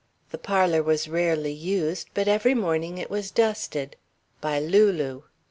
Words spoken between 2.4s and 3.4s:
morning it was